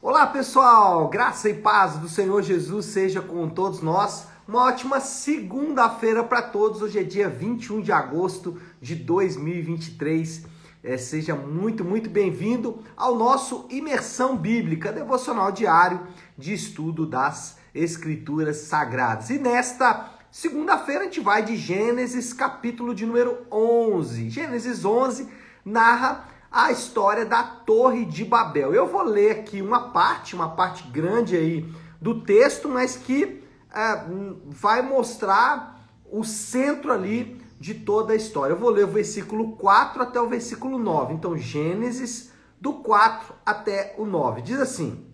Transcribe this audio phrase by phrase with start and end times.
[0.00, 4.28] Olá pessoal, graça e paz do Senhor Jesus seja com todos nós.
[4.46, 6.80] Uma ótima segunda-feira para todos.
[6.80, 10.46] Hoje é dia 21 de agosto de 2023.
[10.84, 16.06] É, seja muito, muito bem-vindo ao nosso Imersão Bíblica, devocional diário
[16.38, 19.30] de estudo das Escrituras Sagradas.
[19.30, 24.30] E nesta segunda-feira a gente vai de Gênesis, capítulo de número 11.
[24.30, 25.28] Gênesis 11
[25.64, 28.74] narra a história da Torre de Babel.
[28.74, 33.42] Eu vou ler aqui uma parte, uma parte grande aí do texto, mas que
[33.74, 34.04] é,
[34.46, 38.54] vai mostrar o centro ali de toda a história.
[38.54, 41.14] Eu vou ler o versículo 4 até o versículo 9.
[41.14, 44.42] Então, Gênesis do 4 até o 9.
[44.42, 45.06] Diz assim: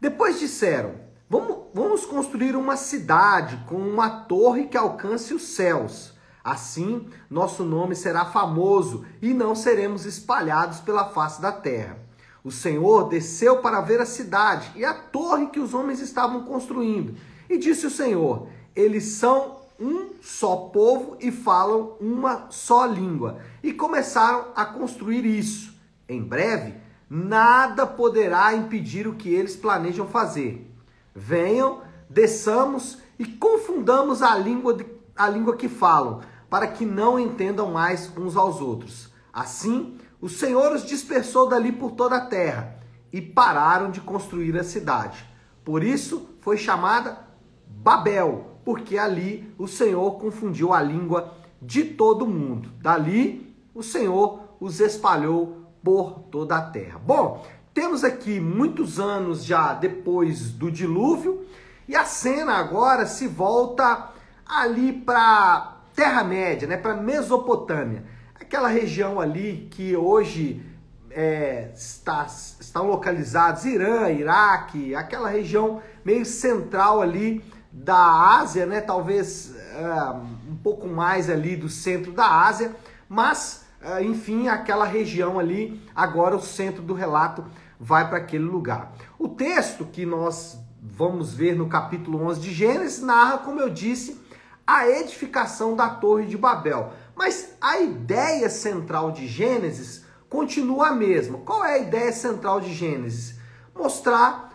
[0.00, 0.96] Depois disseram:
[1.30, 6.17] Vamos, vamos construir uma cidade com uma torre que alcance os céus
[6.50, 11.98] Assim, nosso nome será famoso e não seremos espalhados pela face da terra.
[12.42, 17.14] O Senhor desceu para ver a cidade e a torre que os homens estavam construindo.
[17.50, 23.40] E disse o Senhor: Eles são um só povo e falam uma só língua.
[23.62, 25.74] E começaram a construir isso.
[26.08, 26.74] Em breve,
[27.10, 30.66] nada poderá impedir o que eles planejam fazer.
[31.14, 37.70] Venham, desçamos e confundamos a língua, de, a língua que falam para que não entendam
[37.70, 39.12] mais uns aos outros.
[39.32, 42.76] Assim, o Senhor os dispersou dali por toda a terra
[43.12, 45.24] e pararam de construir a cidade.
[45.64, 47.26] Por isso foi chamada
[47.66, 52.70] Babel, porque ali o Senhor confundiu a língua de todo mundo.
[52.80, 56.98] Dali o Senhor os espalhou por toda a terra.
[56.98, 61.46] Bom, temos aqui muitos anos já depois do dilúvio
[61.86, 64.10] e a cena agora se volta
[64.44, 70.64] ali para Terra-média, né, para Mesopotâmia, aquela região ali que hoje
[71.10, 79.56] é, está, estão localizados Irã, Iraque, aquela região meio central ali da Ásia, né, talvez
[79.56, 80.12] é,
[80.48, 82.76] um pouco mais ali do centro da Ásia,
[83.08, 87.44] mas é, enfim, aquela região ali, agora o centro do relato
[87.80, 88.92] vai para aquele lugar.
[89.18, 94.27] O texto que nós vamos ver no capítulo 11 de Gênesis narra, como eu disse,
[94.68, 96.92] a edificação da Torre de Babel.
[97.16, 101.38] Mas a ideia central de Gênesis continua a mesma.
[101.38, 103.38] Qual é a ideia central de Gênesis?
[103.74, 104.52] Mostrar,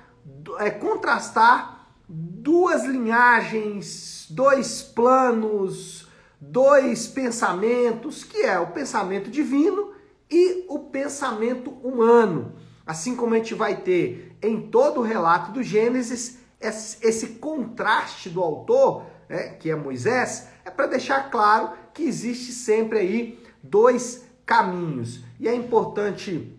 [0.60, 6.08] é, contrastar duas linhagens, dois planos,
[6.40, 9.94] dois pensamentos, que é o pensamento divino
[10.30, 12.54] e o pensamento humano.
[12.86, 18.42] Assim como a gente vai ter em todo o relato do Gênesis esse contraste do
[18.42, 25.22] autor é, que é Moisés, é para deixar claro que existe sempre aí dois caminhos.
[25.40, 26.56] E é importante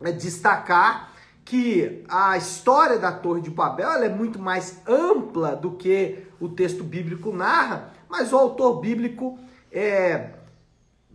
[0.00, 1.12] é, destacar
[1.44, 6.84] que a história da Torre de Babel é muito mais ampla do que o texto
[6.84, 9.38] bíblico narra, mas o autor bíblico,
[9.70, 10.30] é,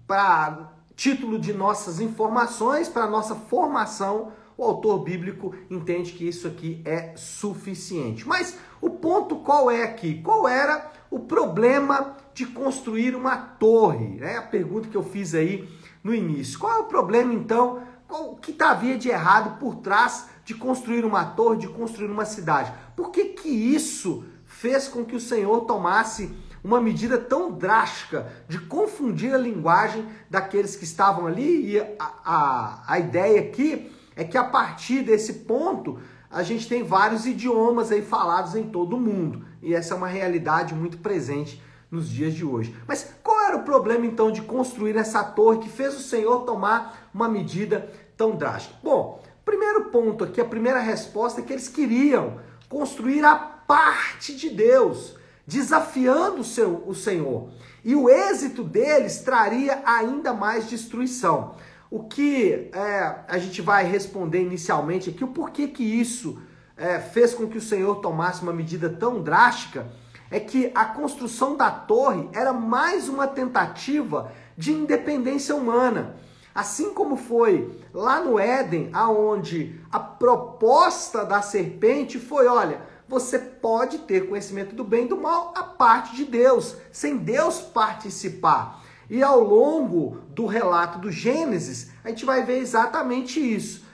[0.06, 6.82] para título de nossas informações, para nossa formação, o autor bíblico entende que isso aqui
[6.84, 8.28] é suficiente.
[8.28, 10.20] Mas o ponto qual é aqui?
[10.22, 14.18] Qual era o problema de construir uma torre?
[14.22, 15.70] É a pergunta que eu fiz aí
[16.04, 16.58] no início.
[16.58, 17.84] Qual é o problema então?
[18.08, 22.10] Qual, o que tá, havia de errado por trás de construir uma torre, de construir
[22.10, 22.74] uma cidade?
[22.96, 28.60] Por que, que isso fez com que o Senhor tomasse uma medida tão drástica de
[28.60, 31.74] confundir a linguagem daqueles que estavam ali?
[31.74, 36.84] E a, a, a ideia aqui é que a partir desse ponto a gente tem
[36.84, 39.46] vários idiomas aí falados em todo o mundo.
[39.62, 42.76] E essa é uma realidade muito presente nos dias de hoje.
[42.86, 47.10] Mas qual era o problema então de construir essa torre que fez o Senhor tomar
[47.14, 48.76] uma medida tão drástica?
[48.84, 54.50] Bom, primeiro ponto aqui, a primeira resposta é que eles queriam construir a parte de
[54.50, 57.50] Deus, desafiando o, seu, o Senhor.
[57.86, 61.56] E o êxito deles traria ainda mais destruição.
[61.90, 66.42] O que é, a gente vai responder inicialmente aqui, o porquê que isso
[66.76, 69.88] é, fez com que o Senhor tomasse uma medida tão drástica,
[70.30, 76.18] é que a construção da torre era mais uma tentativa de independência humana.
[76.54, 84.00] Assim como foi lá no Éden, aonde a proposta da serpente foi, olha, você pode
[84.00, 88.84] ter conhecimento do bem e do mal a parte de Deus, sem Deus participar.
[89.10, 93.86] E ao longo do relato do Gênesis, a gente vai ver exatamente isso.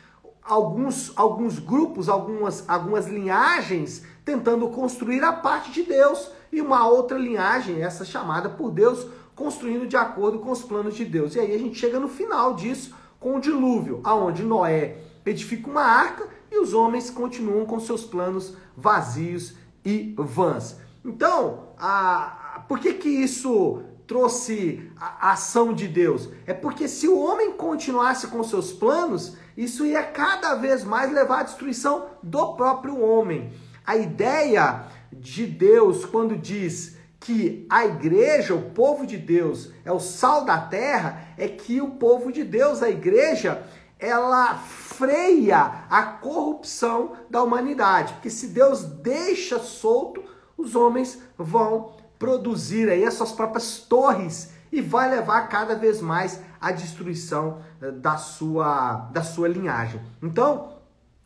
[0.44, 7.18] Alguns, alguns grupos, algumas, algumas linhagens tentando construir a parte de Deus e uma outra
[7.18, 11.36] linhagem, essa chamada por Deus, construindo de acordo com os planos de Deus.
[11.36, 15.83] E aí a gente chega no final disso com o dilúvio, aonde Noé edifica uma
[15.83, 19.56] arca e os homens continuam com seus planos vazios
[19.86, 20.77] e vãs.
[21.04, 26.29] Então, a, por que que isso trouxe a ação de Deus?
[26.45, 31.39] É porque se o homem continuasse com seus planos, isso ia cada vez mais levar
[31.39, 33.51] à destruição do próprio homem.
[33.85, 40.00] A ideia de Deus quando diz que a igreja, o povo de Deus, é o
[40.00, 43.63] sal da terra, é que o povo de Deus, a igreja,
[43.97, 48.13] ela freia a corrupção da humanidade.
[48.13, 50.21] Porque se Deus deixa solto,
[50.57, 56.39] os homens vão produzir aí as suas próprias torres e vai levar cada vez mais
[56.59, 59.99] à destruição eh, da sua, da sua linhagem.
[60.21, 60.77] Então,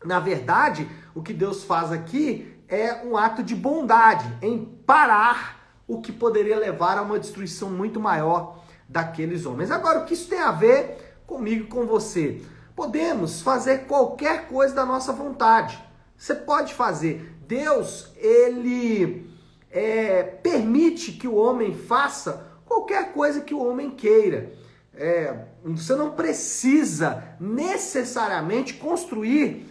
[0.03, 6.01] na verdade, o que Deus faz aqui é um ato de bondade em parar o
[6.01, 9.69] que poderia levar a uma destruição muito maior daqueles homens.
[9.69, 12.41] Agora, o que isso tem a ver comigo e com você?
[12.75, 15.77] Podemos fazer qualquer coisa da nossa vontade.
[16.17, 17.37] Você pode fazer.
[17.47, 19.36] Deus, ele
[19.71, 24.53] é, permite que o homem faça qualquer coisa que o homem queira.
[24.93, 29.67] É, você não precisa necessariamente construir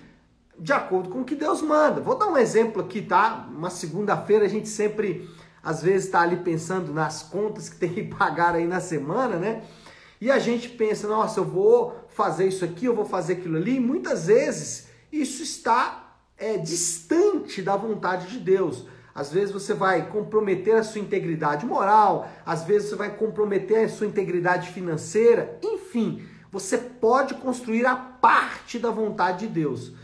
[0.59, 2.01] de acordo com o que Deus manda.
[2.01, 3.49] Vou dar um exemplo aqui, tá?
[3.51, 5.29] Uma segunda-feira a gente sempre,
[5.63, 9.63] às vezes, está ali pensando nas contas que tem que pagar aí na semana, né?
[10.21, 13.77] E a gente pensa, nossa, eu vou fazer isso aqui, eu vou fazer aquilo ali.
[13.77, 18.87] E muitas vezes isso está é, distante da vontade de Deus.
[19.17, 23.89] Às vezes você vai comprometer a sua integridade moral, às vezes você vai comprometer a
[23.89, 26.23] sua integridade financeira, enfim,
[26.53, 29.95] você pode construir a parte da vontade de Deus.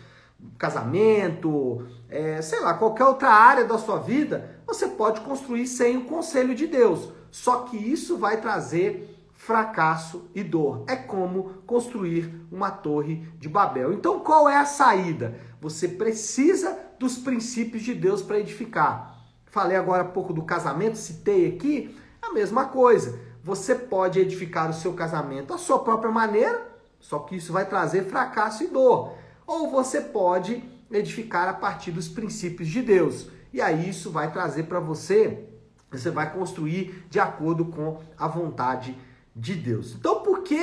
[0.56, 6.04] Casamento, é, sei lá, qualquer outra área da sua vida, você pode construir sem o
[6.04, 7.12] conselho de Deus.
[7.30, 10.84] Só que isso vai trazer fracasso e dor.
[10.86, 13.92] É como construir uma torre de Babel.
[13.92, 15.34] Então, qual é a saída?
[15.60, 19.18] Você precisa dos princípios de Deus para edificar.
[19.46, 23.18] Falei agora há pouco do casamento, citei aqui a mesma coisa.
[23.42, 26.64] Você pode edificar o seu casamento à sua própria maneira,
[27.00, 29.14] só que isso vai trazer fracasso e dor.
[29.44, 30.62] Ou você pode
[30.92, 33.26] edificar a partir dos princípios de Deus.
[33.52, 35.44] E aí isso vai trazer para você,
[35.90, 38.96] você vai construir de acordo com a vontade
[39.34, 39.96] de Deus.
[39.98, 40.62] Então por que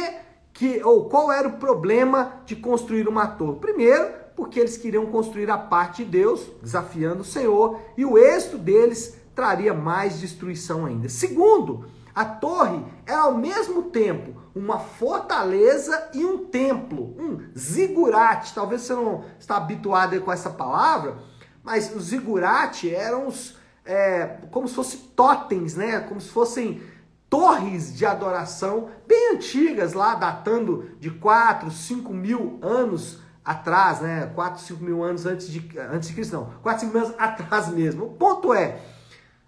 [0.53, 3.59] que ou qual era o problema de construir uma torre?
[3.59, 4.09] Primeiro,
[4.39, 9.19] porque eles queriam construir a parte de Deus, desafiando o Senhor, e o êxito deles
[9.35, 11.09] traria mais destruição ainda.
[11.09, 18.55] Segundo, a torre é ao mesmo tempo uma fortaleza e um templo, um zigurate.
[18.55, 21.17] Talvez você não está habituado com essa palavra,
[21.61, 25.99] mas os zigurate eram os, é, como se fossem totens, né?
[25.99, 26.81] Como se fossem
[27.29, 34.31] torres de adoração bem antigas lá, datando de 4, 5 mil anos atrás, né?
[34.35, 36.53] 4, 5 mil anos antes de, antes de Cristo, não.
[36.61, 38.05] 4, 5 mil anos atrás mesmo.
[38.05, 38.79] O ponto é,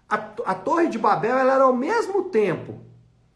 [0.08, 2.80] a, a Torre de Babel ela era ao mesmo tempo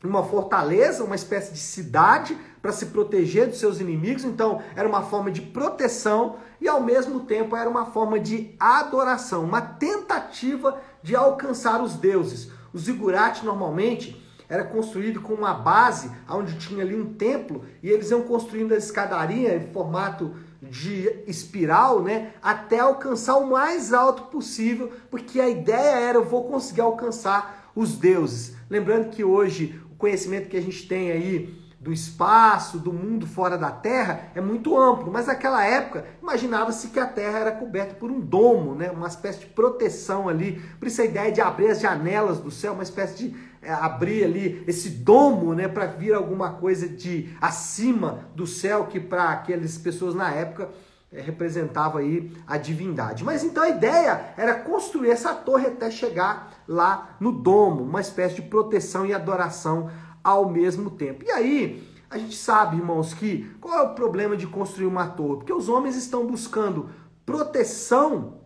[0.03, 4.25] uma fortaleza, uma espécie de cidade para se proteger dos seus inimigos.
[4.25, 9.45] Então, era uma forma de proteção e ao mesmo tempo era uma forma de adoração,
[9.45, 12.51] uma tentativa de alcançar os deuses.
[12.75, 18.11] O zigurate normalmente era construído com uma base onde tinha ali um templo e eles
[18.11, 24.92] iam construindo a escadaria em formato de espiral, né, até alcançar o mais alto possível,
[25.11, 28.57] porque a ideia era eu vou conseguir alcançar os deuses.
[28.69, 33.57] Lembrando que hoje o conhecimento que a gente tem aí do espaço, do mundo fora
[33.57, 38.11] da Terra é muito amplo, mas naquela época imaginava-se que a Terra era coberta por
[38.11, 40.61] um domo, né, uma espécie de proteção ali.
[40.81, 44.65] Por isso a ideia de abrir as janelas do céu, uma espécie de abrir ali
[44.67, 50.15] esse domo, né, para vir alguma coisa de acima do céu que para aquelas pessoas
[50.15, 50.71] na época
[51.13, 53.25] é, representava aí a divindade.
[53.25, 58.37] Mas então a ideia era construir essa torre até chegar lá no domo, uma espécie
[58.37, 59.91] de proteção e adoração
[60.23, 61.25] ao mesmo tempo.
[61.25, 65.39] E aí a gente sabe, irmãos, que qual é o problema de construir uma torre?
[65.39, 66.91] Porque os homens estão buscando
[67.25, 68.41] proteção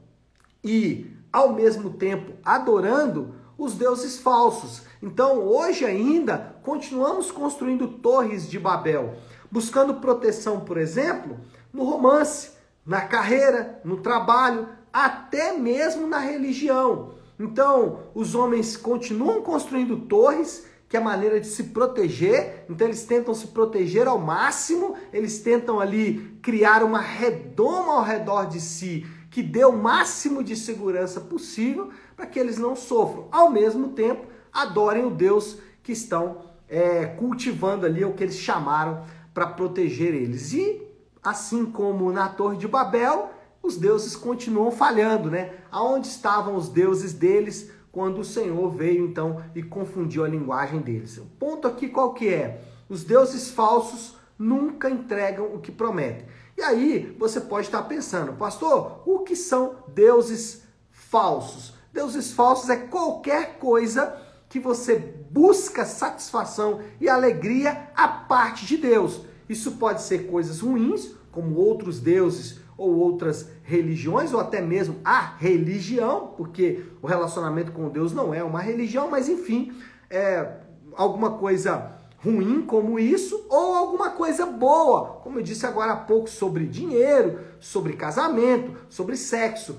[0.63, 4.83] e ao mesmo tempo adorando os deuses falsos.
[5.03, 9.15] Então, hoje ainda, continuamos construindo torres de Babel,
[9.51, 11.39] buscando proteção, por exemplo,
[11.73, 12.51] no romance,
[12.85, 17.13] na carreira, no trabalho, até mesmo na religião.
[17.39, 22.67] Então, os homens continuam construindo torres, que é a maneira de se proteger.
[22.69, 28.47] Então, eles tentam se proteger ao máximo, eles tentam ali criar uma redoma ao redor
[28.47, 33.29] de si que dê o máximo de segurança possível para que eles não sofram.
[33.31, 39.05] Ao mesmo tempo, adorem o Deus que estão é, cultivando ali, o que eles chamaram
[39.35, 40.53] para proteger eles.
[40.53, 40.83] E
[41.23, 43.31] assim como na Torre de Babel,
[43.63, 45.55] os deuses continuam falhando, né?
[45.71, 51.19] Aonde estavam os deuses deles quando o Senhor veio então e confundiu a linguagem deles?
[51.19, 52.63] O ponto aqui qual que é?
[52.89, 56.27] Os deuses falsos nunca entregam o que prometem.
[56.57, 61.75] E aí você pode estar pensando, pastor, o que são deuses falsos?
[61.93, 64.17] Deuses falsos é qualquer coisa
[64.51, 64.97] que você
[65.31, 69.23] busca satisfação e alegria à parte de Deus.
[69.49, 75.37] Isso pode ser coisas ruins, como outros deuses ou outras religiões, ou até mesmo a
[75.37, 79.73] religião, porque o relacionamento com Deus não é uma religião, mas enfim,
[80.11, 80.57] é
[80.97, 86.29] alguma coisa ruim como isso, ou alguma coisa boa, como eu disse agora há pouco
[86.29, 89.79] sobre dinheiro, sobre casamento, sobre sexo,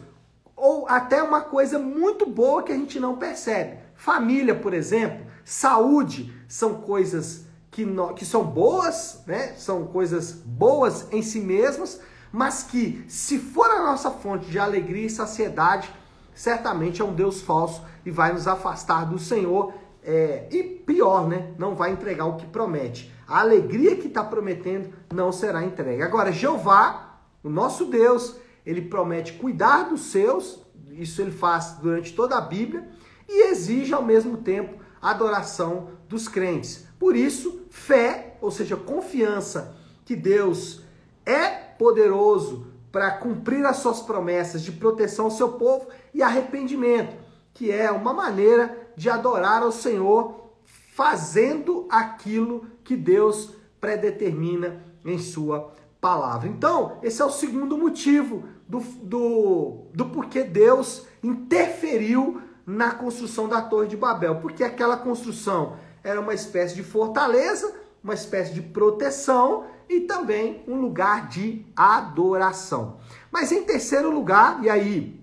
[0.56, 3.80] ou até uma coisa muito boa que a gente não percebe.
[4.02, 9.54] Família, por exemplo, saúde, são coisas que, no, que são boas, né?
[9.58, 15.06] São coisas boas em si mesmas, mas que, se for a nossa fonte de alegria
[15.06, 15.94] e saciedade,
[16.34, 19.72] certamente é um Deus falso e vai nos afastar do Senhor
[20.04, 21.54] é, e pior, né?
[21.60, 23.14] Não vai entregar o que promete.
[23.28, 26.02] A alegria que está prometendo não será entregue.
[26.02, 32.36] Agora, Jeová, o nosso Deus, ele promete cuidar dos seus, isso ele faz durante toda
[32.36, 32.90] a Bíblia,
[33.32, 36.86] e exige ao mesmo tempo adoração dos crentes.
[37.00, 40.82] Por isso, fé, ou seja, confiança que Deus
[41.26, 47.16] é poderoso para cumprir as suas promessas de proteção ao seu povo, e arrependimento,
[47.54, 55.74] que é uma maneira de adorar ao Senhor fazendo aquilo que Deus predetermina em sua
[56.02, 56.50] palavra.
[56.50, 63.62] Então, esse é o segundo motivo do, do, do porquê Deus interferiu na construção da
[63.62, 64.36] Torre de Babel.
[64.36, 70.80] Porque aquela construção era uma espécie de fortaleza, uma espécie de proteção e também um
[70.80, 72.98] lugar de adoração.
[73.32, 75.22] Mas em terceiro lugar, e aí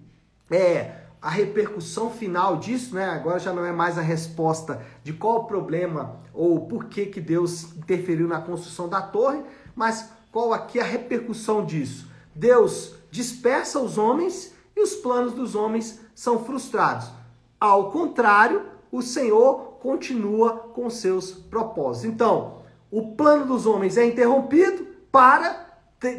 [0.50, 3.06] é a repercussão final disso, né?
[3.06, 7.20] Agora já não é mais a resposta de qual o problema ou por que, que
[7.20, 9.42] Deus interferiu na construção da torre,
[9.74, 12.08] mas qual aqui a repercussão disso?
[12.34, 17.10] Deus dispersa os homens e os planos dos homens são frustrados.
[17.60, 22.10] Ao contrário, o Senhor continua com seus propósitos.
[22.10, 22.58] Então,
[22.90, 25.66] o plano dos homens é interrompido, para,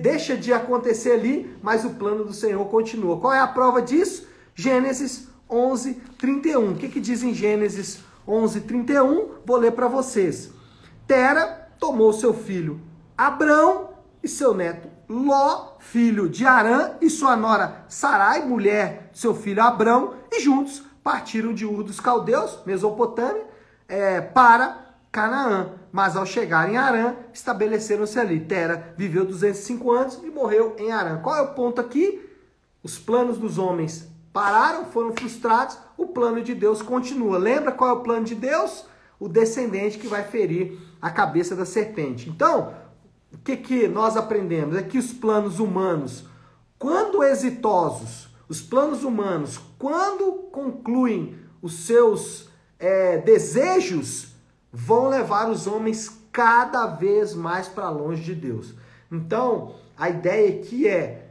[0.01, 3.19] deixa de acontecer ali, mas o plano do Senhor continua.
[3.19, 4.27] Qual é a prova disso?
[4.53, 6.71] Gênesis 11, 31.
[6.71, 9.29] O que, que diz em Gênesis 11, 31?
[9.45, 10.51] Vou ler para vocês.
[11.07, 12.81] Tera tomou seu filho
[13.17, 13.89] Abrão
[14.21, 19.63] e seu neto Ló, filho de Arã, e sua nora Sarai, mulher de seu filho
[19.63, 23.45] Abrão, e juntos partiram de Ur dos Caldeus, Mesopotâmia,
[23.87, 25.73] é, para Canaã.
[25.91, 28.39] Mas ao chegar em Arã, estabeleceram-se ali.
[28.39, 31.19] Tera viveu 205 anos e morreu em Arã.
[31.21, 32.27] Qual é o ponto aqui?
[32.83, 37.37] Os planos dos homens pararam, foram frustrados, o plano de Deus continua.
[37.37, 38.85] Lembra qual é o plano de Deus?
[39.19, 42.29] O descendente que vai ferir a cabeça da serpente.
[42.29, 42.73] Então,
[43.33, 44.77] o que, que nós aprendemos?
[44.77, 46.25] É que os planos humanos,
[46.77, 54.35] quando exitosos, os planos humanos, quando concluem os seus é, desejos,
[54.71, 58.75] vão levar os homens cada vez mais para longe de Deus.
[59.11, 61.29] Então, a ideia aqui é: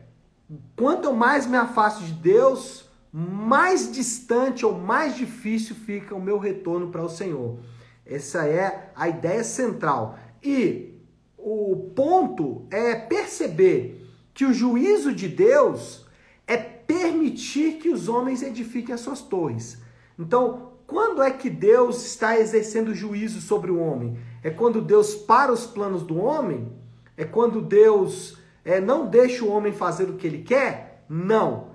[0.74, 6.90] quanto mais me afasto de Deus, mais distante ou mais difícil fica o meu retorno
[6.90, 7.58] para o Senhor.
[8.04, 10.18] Essa é a ideia central.
[10.42, 10.94] E
[11.36, 16.06] o ponto é perceber que o juízo de Deus
[16.46, 19.80] é permitir que os homens edifiquem as suas torres.
[20.18, 24.18] Então, quando é que Deus está exercendo juízo sobre o homem?
[24.42, 26.72] É quando Deus para os planos do homem?
[27.16, 31.04] É quando Deus é, não deixa o homem fazer o que ele quer?
[31.08, 31.68] Não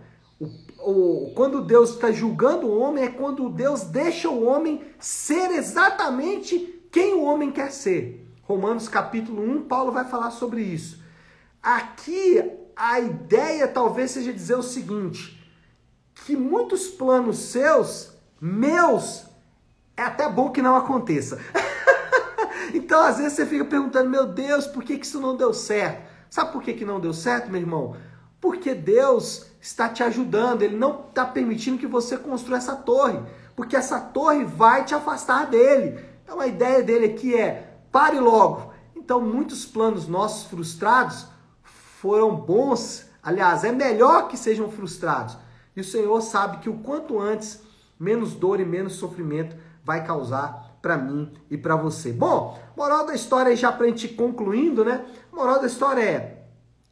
[0.85, 6.81] o, quando Deus está julgando o homem, é quando Deus deixa o homem ser exatamente
[6.91, 8.27] quem o homem quer ser.
[8.43, 11.01] Romanos capítulo 1, Paulo vai falar sobre isso.
[11.61, 15.41] Aqui a ideia talvez seja dizer o seguinte:
[16.25, 19.25] que muitos planos seus, meus,
[19.95, 21.39] é até bom que não aconteça.
[22.73, 26.11] então, às vezes você fica perguntando, meu Deus, por que, que isso não deu certo?
[26.29, 27.95] Sabe por que, que não deu certo, meu irmão?
[28.41, 33.19] Porque Deus está te ajudando, Ele não está permitindo que você construa essa torre,
[33.55, 36.03] porque essa torre vai te afastar dele.
[36.23, 38.73] Então a ideia dele aqui é pare logo.
[38.95, 41.27] Então muitos planos nossos frustrados
[42.03, 45.37] foram bons, aliás, é melhor que sejam frustrados.
[45.73, 47.61] E o Senhor sabe que o quanto antes,
[47.97, 49.55] menos dor e menos sofrimento
[49.85, 52.11] vai causar para mim e para você.
[52.11, 55.05] Bom, moral da história já para a gente concluindo, né?
[55.31, 56.45] Moral da história é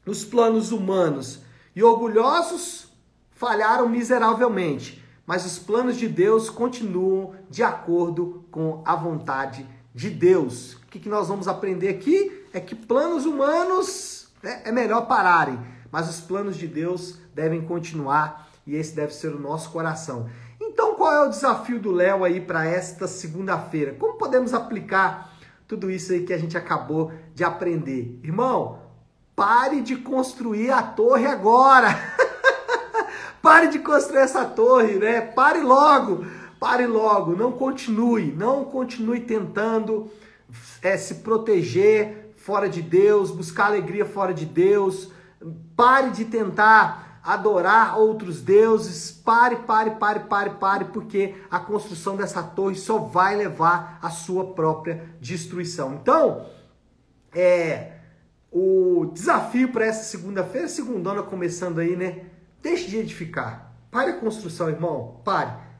[0.05, 1.41] os planos humanos
[1.75, 2.87] E orgulhosos
[3.31, 10.75] falharam miseravelmente, mas os planos de Deus continuam de acordo com a vontade de Deus.
[10.75, 15.59] O que, que nós vamos aprender aqui é que planos humanos é melhor pararem,
[15.91, 20.29] mas os planos de Deus devem continuar e esse deve ser o nosso coração.
[20.59, 23.95] Então, qual é o desafio do Léo aí para esta segunda-feira?
[23.99, 25.33] Como podemos aplicar
[25.67, 28.19] tudo isso aí que a gente acabou de aprender?
[28.23, 28.79] Irmão,
[29.35, 31.89] pare de construir a torre agora.
[33.41, 35.21] pare de construir essa torre, né?
[35.21, 36.25] Pare logo.
[36.59, 40.11] Pare logo, não continue, não continue tentando
[40.79, 45.11] é, se proteger fora de Deus, buscar alegria fora de Deus.
[45.75, 49.11] Pare de tentar adorar outros deuses.
[49.11, 54.53] Pare, pare, pare, pare, pare, porque a construção dessa torre só vai levar à sua
[54.53, 55.93] própria destruição.
[55.93, 56.45] Então,
[57.33, 57.93] é
[58.51, 62.25] o desafio para essa segunda-feira, segundona começando aí, né?
[62.61, 63.71] Deixe de edificar.
[63.89, 65.21] Pare a construção, irmão.
[65.23, 65.70] Pare.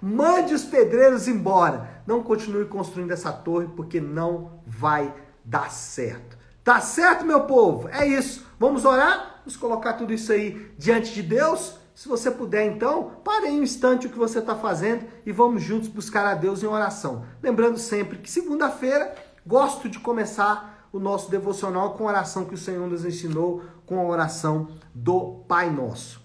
[0.00, 2.02] Mande os pedreiros embora.
[2.06, 5.14] Não continue construindo essa torre porque não vai
[5.44, 6.38] dar certo.
[6.64, 7.88] Tá certo, meu povo?
[7.88, 8.46] É isso.
[8.58, 9.40] Vamos orar?
[9.40, 11.78] Vamos colocar tudo isso aí diante de Deus?
[11.94, 15.62] Se você puder, então, pare aí um instante o que você está fazendo e vamos
[15.62, 17.24] juntos buscar a Deus em oração.
[17.42, 19.14] Lembrando sempre que segunda-feira
[19.46, 23.98] gosto de começar o nosso devocional com a oração que o Senhor nos ensinou, com
[23.98, 26.20] a oração do Pai Nosso.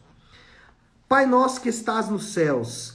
[1.07, 2.94] Pai nosso que estás nos céus,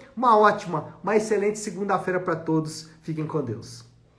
[0.15, 2.89] Uma ótima, uma excelente segunda-feira para todos.
[3.01, 3.90] Fiquem com Deus.